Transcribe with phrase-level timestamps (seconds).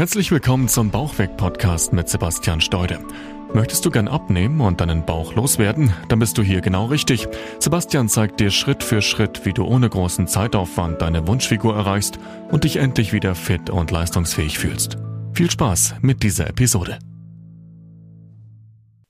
[0.00, 3.00] Herzlich willkommen zum Bauchweg-Podcast mit Sebastian Steude.
[3.52, 5.92] Möchtest du gern abnehmen und deinen Bauch loswerden?
[6.08, 7.28] Dann bist du hier genau richtig.
[7.58, 12.18] Sebastian zeigt dir Schritt für Schritt, wie du ohne großen Zeitaufwand deine Wunschfigur erreichst
[12.50, 14.96] und dich endlich wieder fit und leistungsfähig fühlst.
[15.34, 16.98] Viel Spaß mit dieser Episode.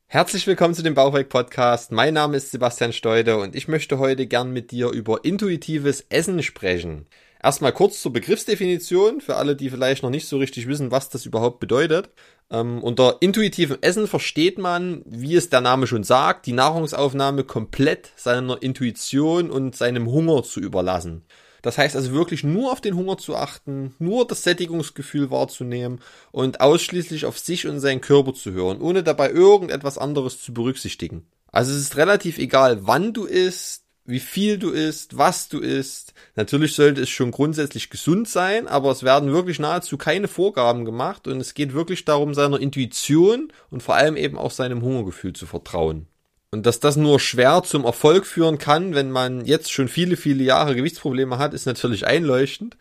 [0.09, 1.93] Herzlich willkommen zu dem Bauchweg-Podcast.
[1.93, 6.43] Mein Name ist Sebastian Steude und ich möchte heute gern mit dir über intuitives Essen
[6.43, 7.07] sprechen.
[7.43, 11.25] Erstmal kurz zur Begriffsdefinition für alle, die vielleicht noch nicht so richtig wissen, was das
[11.25, 12.11] überhaupt bedeutet.
[12.50, 18.10] Ähm, unter intuitivem Essen versteht man, wie es der Name schon sagt, die Nahrungsaufnahme komplett
[18.16, 21.24] seiner Intuition und seinem Hunger zu überlassen.
[21.62, 26.01] Das heißt also wirklich nur auf den Hunger zu achten, nur das Sättigungsgefühl wahrzunehmen
[26.32, 31.27] und ausschließlich auf sich und seinen Körper zu hören, ohne dabei irgendetwas anderes zu berücksichtigen.
[31.52, 36.14] Also es ist relativ egal, wann du isst, wie viel du isst, was du isst.
[36.34, 41.26] Natürlich sollte es schon grundsätzlich gesund sein, aber es werden wirklich nahezu keine Vorgaben gemacht
[41.26, 45.46] und es geht wirklich darum, seiner Intuition und vor allem eben auch seinem Hungergefühl zu
[45.46, 46.07] vertrauen.
[46.52, 50.42] Und dass das nur schwer zum Erfolg führen kann, wenn man jetzt schon viele, viele
[50.42, 52.76] Jahre Gewichtsprobleme hat, ist natürlich einleuchtend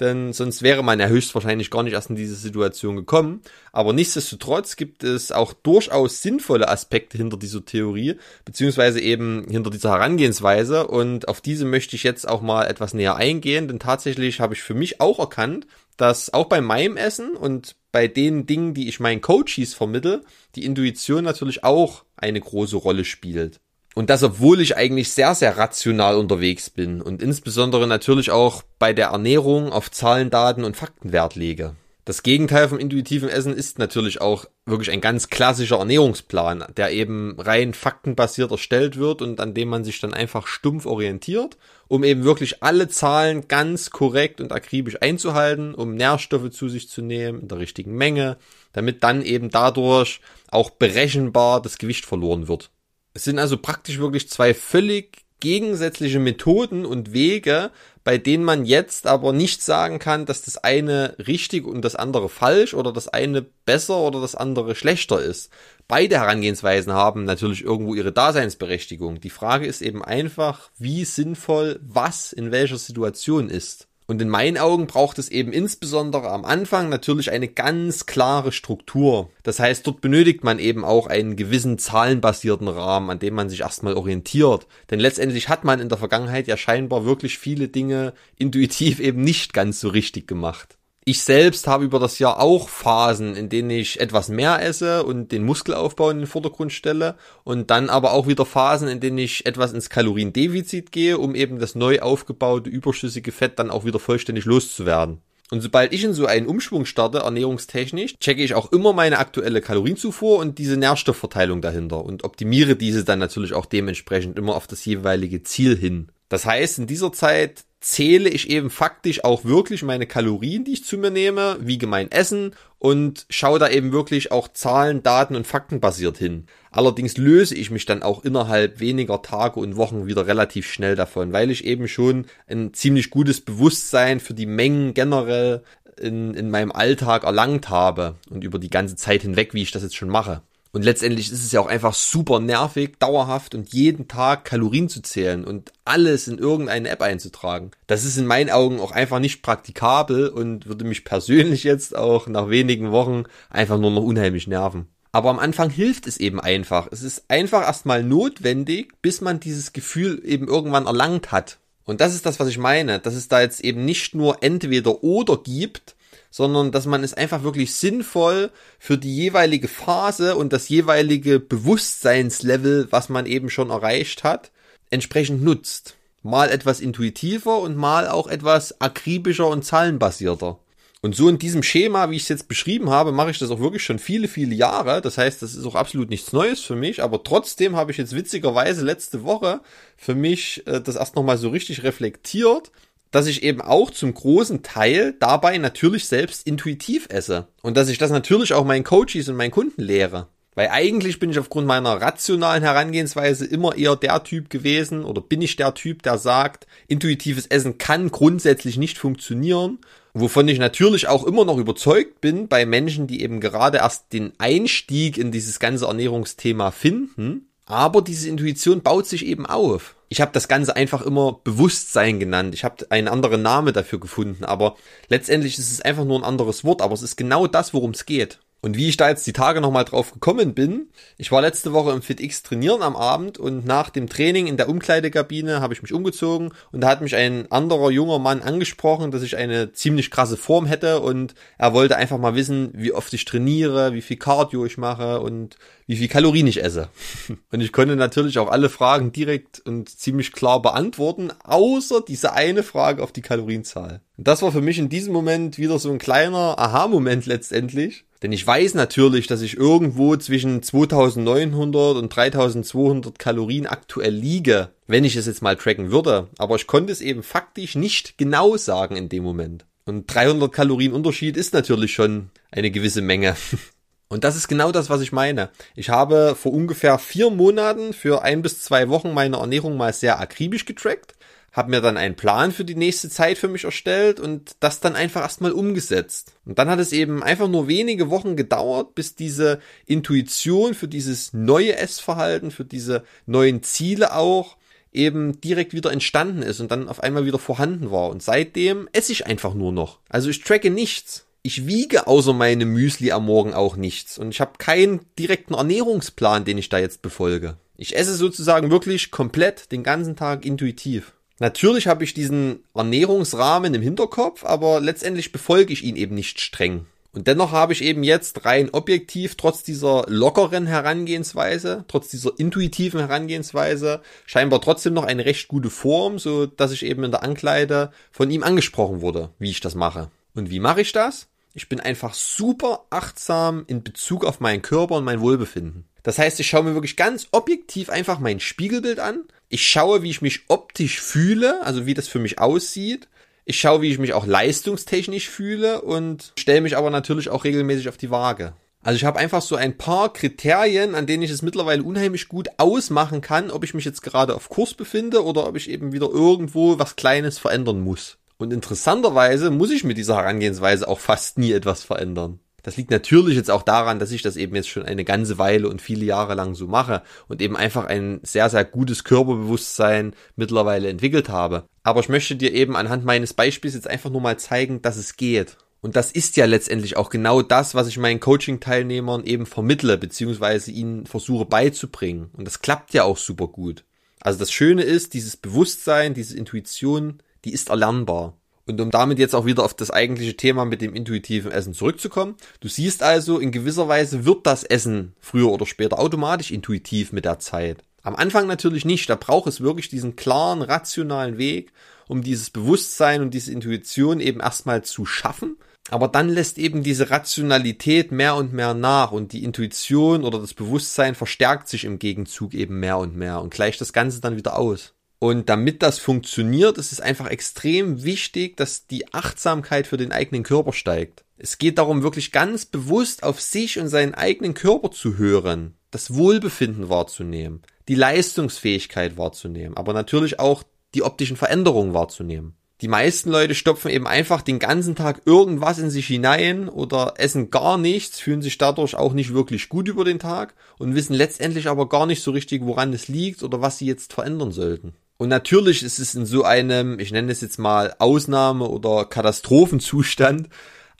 [0.00, 3.42] denn sonst wäre man ja höchstwahrscheinlich gar nicht erst in diese Situation gekommen.
[3.70, 9.90] Aber nichtsdestotrotz gibt es auch durchaus sinnvolle Aspekte hinter dieser Theorie, beziehungsweise eben hinter dieser
[9.90, 10.86] Herangehensweise.
[10.86, 14.62] Und auf diese möchte ich jetzt auch mal etwas näher eingehen, denn tatsächlich habe ich
[14.62, 15.66] für mich auch erkannt,
[15.98, 20.64] dass auch bei meinem Essen und bei den Dingen, die ich meinen Coaches vermittel, die
[20.64, 23.60] Intuition natürlich auch eine große Rolle spielt.
[23.94, 28.92] Und das, obwohl ich eigentlich sehr, sehr rational unterwegs bin und insbesondere natürlich auch bei
[28.92, 31.74] der Ernährung auf Zahlen, Daten und Fakten Wert lege.
[32.10, 37.38] Das Gegenteil vom intuitiven Essen ist natürlich auch wirklich ein ganz klassischer Ernährungsplan, der eben
[37.38, 42.24] rein faktenbasiert erstellt wird und an dem man sich dann einfach stumpf orientiert, um eben
[42.24, 47.48] wirklich alle Zahlen ganz korrekt und akribisch einzuhalten, um Nährstoffe zu sich zu nehmen in
[47.48, 48.38] der richtigen Menge,
[48.72, 52.70] damit dann eben dadurch auch berechenbar das Gewicht verloren wird.
[53.14, 57.70] Es sind also praktisch wirklich zwei völlig gegensätzliche Methoden und Wege,
[58.04, 62.28] bei denen man jetzt aber nicht sagen kann, dass das eine richtig und das andere
[62.28, 65.50] falsch oder das eine besser oder das andere schlechter ist.
[65.88, 69.20] Beide Herangehensweisen haben natürlich irgendwo ihre Daseinsberechtigung.
[69.20, 73.89] Die Frage ist eben einfach, wie sinnvoll was in welcher Situation ist.
[74.10, 79.30] Und in meinen Augen braucht es eben insbesondere am Anfang natürlich eine ganz klare Struktur.
[79.44, 83.60] Das heißt, dort benötigt man eben auch einen gewissen zahlenbasierten Rahmen, an dem man sich
[83.60, 84.66] erstmal orientiert.
[84.90, 89.52] Denn letztendlich hat man in der Vergangenheit ja scheinbar wirklich viele Dinge intuitiv eben nicht
[89.52, 90.79] ganz so richtig gemacht.
[91.10, 95.32] Ich selbst habe über das Jahr auch Phasen, in denen ich etwas mehr esse und
[95.32, 99.44] den Muskelaufbau in den Vordergrund stelle und dann aber auch wieder Phasen, in denen ich
[99.44, 104.44] etwas ins Kaloriendefizit gehe, um eben das neu aufgebaute überschüssige Fett dann auch wieder vollständig
[104.44, 105.18] loszuwerden.
[105.50, 109.60] Und sobald ich in so einen Umschwung starte, ernährungstechnisch, checke ich auch immer meine aktuelle
[109.60, 114.84] Kalorienzufuhr und diese Nährstoffverteilung dahinter und optimiere diese dann natürlich auch dementsprechend immer auf das
[114.84, 116.12] jeweilige Ziel hin.
[116.28, 120.84] Das heißt, in dieser Zeit zähle ich eben faktisch auch wirklich meine Kalorien, die ich
[120.84, 125.46] zu mir nehme, wiege mein Essen und schaue da eben wirklich auch Zahlen, Daten und
[125.46, 126.46] Fakten basiert hin.
[126.70, 131.32] Allerdings löse ich mich dann auch innerhalb weniger Tage und Wochen wieder relativ schnell davon,
[131.32, 135.62] weil ich eben schon ein ziemlich gutes Bewusstsein für die Mengen generell
[135.98, 139.82] in, in meinem Alltag erlangt habe und über die ganze Zeit hinweg, wie ich das
[139.82, 140.42] jetzt schon mache.
[140.72, 145.02] Und letztendlich ist es ja auch einfach super nervig, dauerhaft und jeden Tag Kalorien zu
[145.02, 147.72] zählen und alles in irgendeine App einzutragen.
[147.88, 152.28] Das ist in meinen Augen auch einfach nicht praktikabel und würde mich persönlich jetzt auch
[152.28, 154.86] nach wenigen Wochen einfach nur noch unheimlich nerven.
[155.12, 156.86] Aber am Anfang hilft es eben einfach.
[156.92, 161.58] Es ist einfach erstmal notwendig, bis man dieses Gefühl eben irgendwann erlangt hat.
[161.84, 165.02] Und das ist das, was ich meine, dass es da jetzt eben nicht nur entweder
[165.02, 165.96] oder gibt,
[166.30, 172.88] sondern dass man es einfach wirklich sinnvoll für die jeweilige Phase und das jeweilige Bewusstseinslevel,
[172.90, 174.50] was man eben schon erreicht hat,
[174.90, 175.96] entsprechend nutzt.
[176.22, 180.58] Mal etwas intuitiver und mal auch etwas akribischer und zahlenbasierter.
[181.02, 183.60] Und so in diesem Schema, wie ich es jetzt beschrieben habe, mache ich das auch
[183.60, 185.00] wirklich schon viele, viele Jahre.
[185.00, 187.02] Das heißt, das ist auch absolut nichts Neues für mich.
[187.02, 189.60] Aber trotzdem habe ich jetzt witzigerweise letzte Woche
[189.96, 192.70] für mich äh, das erst nochmal so richtig reflektiert
[193.10, 197.48] dass ich eben auch zum großen Teil dabei natürlich selbst intuitiv esse.
[197.62, 200.28] Und dass ich das natürlich auch meinen Coaches und meinen Kunden lehre.
[200.54, 205.42] Weil eigentlich bin ich aufgrund meiner rationalen Herangehensweise immer eher der Typ gewesen oder bin
[205.42, 209.78] ich der Typ, der sagt, intuitives Essen kann grundsätzlich nicht funktionieren.
[210.12, 214.32] Wovon ich natürlich auch immer noch überzeugt bin bei Menschen, die eben gerade erst den
[214.38, 219.94] Einstieg in dieses ganze Ernährungsthema finden Aber diese Intuition baut sich eben auf.
[220.08, 222.52] Ich habe das Ganze einfach immer Bewusstsein genannt.
[222.52, 224.74] Ich habe einen anderen Namen dafür gefunden, aber
[225.08, 228.06] letztendlich ist es einfach nur ein anderes Wort, aber es ist genau das, worum es
[228.06, 228.40] geht.
[228.62, 231.92] Und wie ich da jetzt die Tage nochmal drauf gekommen bin, ich war letzte Woche
[231.92, 235.94] im FitX trainieren am Abend und nach dem Training in der Umkleidekabine habe ich mich
[235.94, 240.36] umgezogen und da hat mich ein anderer junger Mann angesprochen, dass ich eine ziemlich krasse
[240.36, 244.66] Form hätte und er wollte einfach mal wissen, wie oft ich trainiere, wie viel Cardio
[244.66, 245.56] ich mache und
[245.86, 246.88] wie viel Kalorien ich esse.
[247.50, 252.62] Und ich konnte natürlich auch alle Fragen direkt und ziemlich klar beantworten, außer diese eine
[252.62, 254.00] Frage auf die Kalorienzahl.
[254.16, 258.04] Und das war für mich in diesem Moment wieder so ein kleiner Aha-Moment letztendlich.
[258.22, 265.04] Denn ich weiß natürlich, dass ich irgendwo zwischen 2900 und 3200 Kalorien aktuell liege, wenn
[265.04, 266.28] ich es jetzt mal tracken würde.
[266.36, 269.64] Aber ich konnte es eben faktisch nicht genau sagen in dem Moment.
[269.86, 273.36] Und 300 Kalorien Unterschied ist natürlich schon eine gewisse Menge.
[274.08, 275.50] Und das ist genau das, was ich meine.
[275.76, 280.18] Ich habe vor ungefähr vier Monaten für ein bis zwei Wochen meine Ernährung mal sehr
[280.18, 281.14] akribisch getrackt,
[281.52, 284.96] habe mir dann einen Plan für die nächste Zeit für mich erstellt und das dann
[284.96, 286.32] einfach erstmal umgesetzt.
[286.44, 291.32] Und dann hat es eben einfach nur wenige Wochen gedauert, bis diese Intuition für dieses
[291.32, 294.56] neue Essverhalten, für diese neuen Ziele auch
[294.92, 298.10] eben direkt wieder entstanden ist und dann auf einmal wieder vorhanden war.
[298.10, 299.98] Und seitdem esse ich einfach nur noch.
[300.08, 304.40] Also ich tracke nichts ich wiege außer meine Müsli am Morgen auch nichts und ich
[304.40, 307.56] habe keinen direkten Ernährungsplan, den ich da jetzt befolge.
[307.76, 311.14] Ich esse sozusagen wirklich komplett den ganzen Tag intuitiv.
[311.40, 316.84] Natürlich habe ich diesen Ernährungsrahmen im Hinterkopf, aber letztendlich befolge ich ihn eben nicht streng.
[317.12, 323.00] Und dennoch habe ich eben jetzt rein objektiv, trotz dieser lockeren Herangehensweise, trotz dieser intuitiven
[323.00, 327.90] Herangehensweise, scheinbar trotzdem noch eine recht gute Form, so dass ich eben in der Ankleide
[328.12, 330.10] von ihm angesprochen wurde, wie ich das mache.
[330.34, 331.26] Und wie mache ich das?
[331.54, 335.86] Ich bin einfach super achtsam in Bezug auf meinen Körper und mein Wohlbefinden.
[336.02, 339.24] Das heißt, ich schaue mir wirklich ganz objektiv einfach mein Spiegelbild an.
[339.52, 343.08] Ich schaue, wie ich mich optisch fühle, also wie das für mich aussieht.
[343.44, 347.88] Ich schaue, wie ich mich auch leistungstechnisch fühle und stelle mich aber natürlich auch regelmäßig
[347.88, 348.54] auf die Waage.
[348.84, 352.48] Also ich habe einfach so ein paar Kriterien, an denen ich es mittlerweile unheimlich gut
[352.58, 356.08] ausmachen kann, ob ich mich jetzt gerade auf Kurs befinde oder ob ich eben wieder
[356.08, 358.18] irgendwo was Kleines verändern muss.
[358.38, 362.38] Und interessanterweise muss ich mit dieser Herangehensweise auch fast nie etwas verändern.
[362.62, 365.68] Das liegt natürlich jetzt auch daran, dass ich das eben jetzt schon eine ganze Weile
[365.68, 370.88] und viele Jahre lang so mache und eben einfach ein sehr, sehr gutes Körperbewusstsein mittlerweile
[370.88, 371.64] entwickelt habe.
[371.82, 375.16] Aber ich möchte dir eben anhand meines Beispiels jetzt einfach nur mal zeigen, dass es
[375.16, 375.56] geht.
[375.82, 380.70] Und das ist ja letztendlich auch genau das, was ich meinen Coaching-Teilnehmern eben vermittle, beziehungsweise
[380.70, 382.30] ihnen versuche beizubringen.
[382.34, 383.84] Und das klappt ja auch super gut.
[384.20, 388.36] Also das Schöne ist, dieses Bewusstsein, diese Intuition, die ist erlernbar.
[388.66, 392.36] Und um damit jetzt auch wieder auf das eigentliche Thema mit dem intuitiven Essen zurückzukommen,
[392.60, 397.24] du siehst also, in gewisser Weise wird das Essen früher oder später automatisch intuitiv mit
[397.24, 397.78] der Zeit.
[398.02, 401.72] Am Anfang natürlich nicht, da braucht es wirklich diesen klaren, rationalen Weg,
[402.08, 405.56] um dieses Bewusstsein und diese Intuition eben erstmal zu schaffen.
[405.90, 410.54] Aber dann lässt eben diese Rationalität mehr und mehr nach und die Intuition oder das
[410.54, 414.58] Bewusstsein verstärkt sich im Gegenzug eben mehr und mehr und gleicht das Ganze dann wieder
[414.58, 414.94] aus.
[415.22, 420.42] Und damit das funktioniert, ist es einfach extrem wichtig, dass die Achtsamkeit für den eigenen
[420.42, 421.24] Körper steigt.
[421.36, 426.14] Es geht darum, wirklich ganz bewusst auf sich und seinen eigenen Körper zu hören, das
[426.14, 430.62] Wohlbefinden wahrzunehmen, die Leistungsfähigkeit wahrzunehmen, aber natürlich auch
[430.94, 432.54] die optischen Veränderungen wahrzunehmen.
[432.80, 437.50] Die meisten Leute stopfen eben einfach den ganzen Tag irgendwas in sich hinein oder essen
[437.50, 441.68] gar nichts, fühlen sich dadurch auch nicht wirklich gut über den Tag und wissen letztendlich
[441.68, 444.94] aber gar nicht so richtig, woran es liegt oder was sie jetzt verändern sollten.
[445.20, 450.48] Und natürlich ist es in so einem, ich nenne es jetzt mal Ausnahme- oder Katastrophenzustand,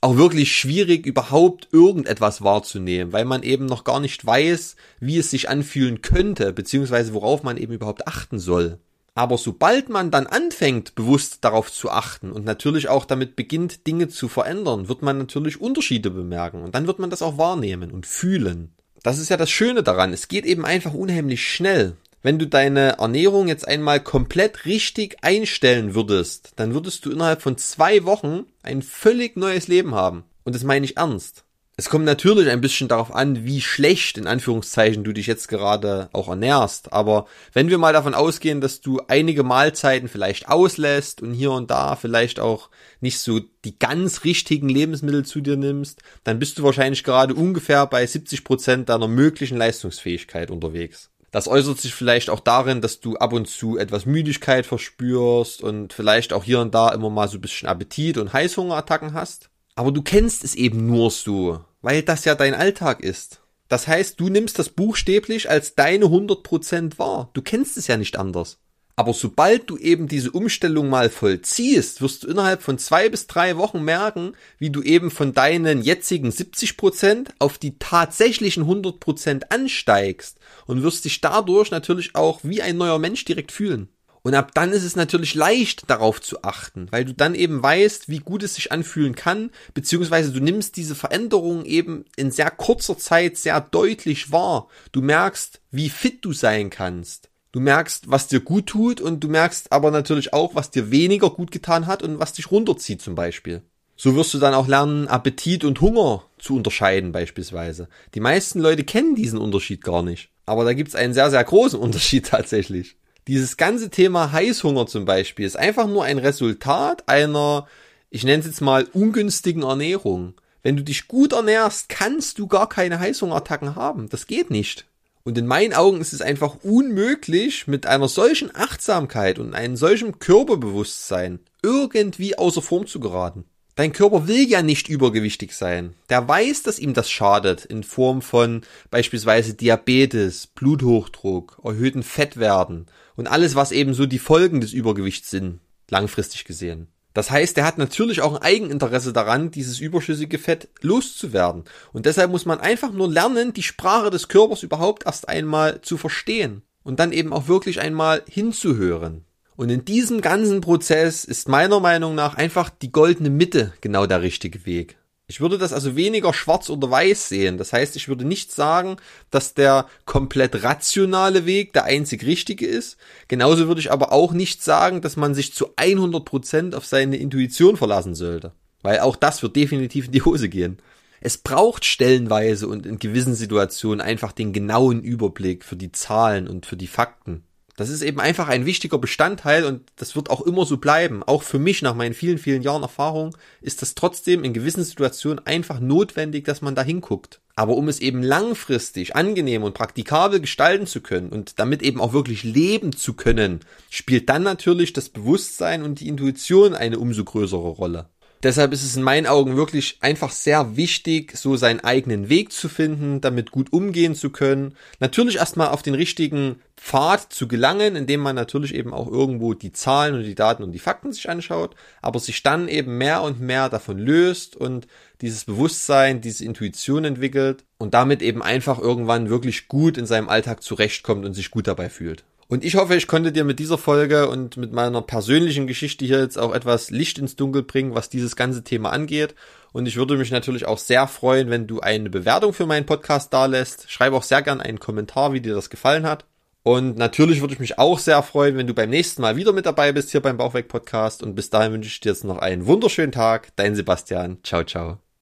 [0.02, 5.30] auch wirklich schwierig, überhaupt irgendetwas wahrzunehmen, weil man eben noch gar nicht weiß, wie es
[5.30, 8.76] sich anfühlen könnte, beziehungsweise worauf man eben überhaupt achten soll.
[9.14, 14.08] Aber sobald man dann anfängt, bewusst darauf zu achten und natürlich auch damit beginnt, Dinge
[14.08, 18.04] zu verändern, wird man natürlich Unterschiede bemerken und dann wird man das auch wahrnehmen und
[18.04, 18.74] fühlen.
[19.02, 20.12] Das ist ja das Schöne daran.
[20.12, 25.94] Es geht eben einfach unheimlich schnell wenn du deine Ernährung jetzt einmal komplett richtig einstellen
[25.94, 30.24] würdest, dann würdest du innerhalb von zwei Wochen ein völlig neues Leben haben.
[30.44, 31.44] Und das meine ich ernst.
[31.80, 36.10] Es kommt natürlich ein bisschen darauf an, wie schlecht in Anführungszeichen du dich jetzt gerade
[36.12, 36.92] auch ernährst.
[36.92, 37.24] Aber
[37.54, 41.96] wenn wir mal davon ausgehen, dass du einige Mahlzeiten vielleicht auslässt und hier und da
[41.96, 42.68] vielleicht auch
[43.00, 47.86] nicht so die ganz richtigen Lebensmittel zu dir nimmst, dann bist du wahrscheinlich gerade ungefähr
[47.86, 51.08] bei 70 Prozent deiner möglichen Leistungsfähigkeit unterwegs.
[51.30, 55.92] Das äußert sich vielleicht auch darin, dass du ab und zu etwas Müdigkeit verspürst und
[55.92, 59.50] vielleicht auch hier und da immer mal so ein bisschen Appetit und Heißhungerattacken hast.
[59.76, 63.42] Aber du kennst es eben nur so, weil das ja dein Alltag ist.
[63.68, 67.30] Das heißt, du nimmst das buchstäblich als deine 100% wahr.
[67.34, 68.58] Du kennst es ja nicht anders.
[68.96, 73.56] Aber sobald du eben diese Umstellung mal vollziehst, wirst du innerhalb von zwei bis drei
[73.56, 80.82] Wochen merken, wie du eben von deinen jetzigen 70% auf die tatsächlichen 100% ansteigst und
[80.82, 83.88] wirst dich dadurch natürlich auch wie ein neuer Mensch direkt fühlen.
[84.22, 88.08] Und ab dann ist es natürlich leicht, darauf zu achten, weil du dann eben weißt,
[88.08, 92.98] wie gut es sich anfühlen kann, beziehungsweise du nimmst diese Veränderungen eben in sehr kurzer
[92.98, 94.68] Zeit sehr deutlich wahr.
[94.92, 97.29] Du merkst, wie fit du sein kannst.
[97.52, 101.30] Du merkst, was dir gut tut und du merkst aber natürlich auch, was dir weniger
[101.30, 103.62] gut getan hat und was dich runterzieht zum Beispiel.
[103.96, 107.88] So wirst du dann auch lernen, Appetit und Hunger zu unterscheiden beispielsweise.
[108.14, 110.30] Die meisten Leute kennen diesen Unterschied gar nicht.
[110.46, 112.96] Aber da gibt's einen sehr, sehr großen Unterschied tatsächlich.
[113.28, 117.66] Dieses ganze Thema Heißhunger zum Beispiel ist einfach nur ein Resultat einer,
[118.10, 120.34] ich nenne es jetzt mal, ungünstigen Ernährung.
[120.62, 124.08] Wenn du dich gut ernährst, kannst du gar keine Heißhungerattacken haben.
[124.08, 124.86] Das geht nicht.
[125.22, 130.18] Und in meinen Augen ist es einfach unmöglich, mit einer solchen Achtsamkeit und einem solchen
[130.18, 133.44] Körperbewusstsein irgendwie außer Form zu geraten.
[133.76, 135.94] Dein Körper will ja nicht übergewichtig sein.
[136.08, 142.86] Der weiß, dass ihm das schadet in Form von beispielsweise Diabetes, Bluthochdruck, erhöhten Fettwerten
[143.16, 146.88] und alles, was eben so die Folgen des Übergewichts sind, langfristig gesehen.
[147.12, 151.64] Das heißt, er hat natürlich auch ein Eigeninteresse daran, dieses überschüssige Fett loszuwerden.
[151.92, 155.96] Und deshalb muss man einfach nur lernen, die Sprache des Körpers überhaupt erst einmal zu
[155.96, 159.24] verstehen und dann eben auch wirklich einmal hinzuhören.
[159.56, 164.22] Und in diesem ganzen Prozess ist meiner Meinung nach einfach die goldene Mitte genau der
[164.22, 164.96] richtige Weg.
[165.30, 167.56] Ich würde das also weniger schwarz oder weiß sehen.
[167.56, 168.96] Das heißt, ich würde nicht sagen,
[169.30, 172.96] dass der komplett rationale Weg der einzig richtige ist.
[173.28, 177.16] Genauso würde ich aber auch nicht sagen, dass man sich zu 100 Prozent auf seine
[177.16, 178.50] Intuition verlassen sollte.
[178.82, 180.78] Weil auch das wird definitiv in die Hose gehen.
[181.20, 186.66] Es braucht stellenweise und in gewissen Situationen einfach den genauen Überblick für die Zahlen und
[186.66, 187.44] für die Fakten.
[187.80, 191.22] Das ist eben einfach ein wichtiger Bestandteil und das wird auch immer so bleiben.
[191.22, 195.46] Auch für mich nach meinen vielen, vielen Jahren Erfahrung ist das trotzdem in gewissen Situationen
[195.46, 197.40] einfach notwendig, dass man da hinguckt.
[197.56, 202.12] Aber um es eben langfristig angenehm und praktikabel gestalten zu können und damit eben auch
[202.12, 207.60] wirklich leben zu können, spielt dann natürlich das Bewusstsein und die Intuition eine umso größere
[207.60, 208.10] Rolle.
[208.42, 212.70] Deshalb ist es in meinen Augen wirklich einfach sehr wichtig, so seinen eigenen Weg zu
[212.70, 214.76] finden, damit gut umgehen zu können.
[214.98, 219.72] Natürlich erstmal auf den richtigen Pfad zu gelangen, indem man natürlich eben auch irgendwo die
[219.72, 223.40] Zahlen und die Daten und die Fakten sich anschaut, aber sich dann eben mehr und
[223.40, 224.86] mehr davon löst und
[225.20, 230.62] dieses Bewusstsein, diese Intuition entwickelt und damit eben einfach irgendwann wirklich gut in seinem Alltag
[230.62, 232.24] zurechtkommt und sich gut dabei fühlt.
[232.50, 236.18] Und ich hoffe, ich konnte dir mit dieser Folge und mit meiner persönlichen Geschichte hier
[236.18, 239.36] jetzt auch etwas Licht ins Dunkel bringen, was dieses ganze Thema angeht.
[239.72, 243.32] Und ich würde mich natürlich auch sehr freuen, wenn du eine Bewertung für meinen Podcast
[243.32, 243.88] da lässt.
[243.88, 246.24] Schreib auch sehr gern einen Kommentar, wie dir das gefallen hat.
[246.64, 249.64] Und natürlich würde ich mich auch sehr freuen, wenn du beim nächsten Mal wieder mit
[249.64, 251.22] dabei bist hier beim Bauchweg Podcast.
[251.22, 253.54] Und bis dahin wünsche ich dir jetzt noch einen wunderschönen Tag.
[253.54, 254.38] Dein Sebastian.
[254.42, 255.09] Ciao, ciao.